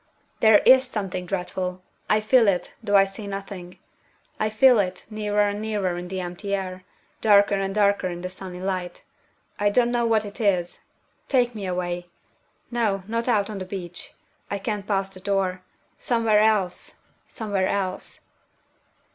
"There 0.39 0.63
is 0.65 0.87
something 0.87 1.27
dreadful! 1.27 1.83
I 2.09 2.21
feel 2.21 2.47
it, 2.47 2.71
though 2.81 2.95
I 2.95 3.05
see 3.05 3.27
nothing. 3.27 3.77
I 4.39 4.49
feel 4.49 4.79
it, 4.79 5.05
nearer 5.11 5.43
and 5.49 5.61
nearer 5.61 5.95
in 5.95 6.07
the 6.07 6.21
empty 6.21 6.55
air, 6.55 6.83
darker 7.21 7.53
and 7.53 7.75
darker 7.75 8.07
in 8.09 8.21
the 8.21 8.27
sunny 8.31 8.59
light. 8.59 9.03
I 9.59 9.69
don't 9.69 9.91
know 9.91 10.07
what 10.07 10.25
it 10.25 10.41
is. 10.41 10.79
Take 11.27 11.53
me 11.53 11.67
away! 11.67 12.07
No. 12.71 13.03
Not 13.07 13.27
out 13.27 13.51
on 13.51 13.59
the 13.59 13.63
beach. 13.65 14.15
I 14.49 14.57
can't 14.57 14.87
pass 14.87 15.07
the 15.09 15.19
door. 15.19 15.61
Somewhere 15.99 16.39
else! 16.39 16.95
somewhere 17.29 17.67
else!" 17.67 18.21